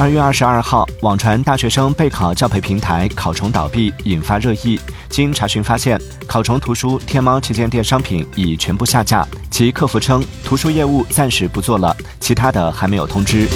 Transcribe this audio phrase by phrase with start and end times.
[0.00, 4.80] 二月二十二号网传大学生备考教培平台考虫倒闭引发热议。
[5.10, 13.46] 经查询发现考虫图书天猫旗舰店商品已全部下架其客服称图书业务暂时不做了其他的还没有通知。